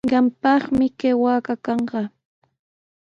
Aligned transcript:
Qampaqmi 0.11 0.87
kay 0.99 1.15
waaka 1.23 1.53
kanqa. 1.65 2.01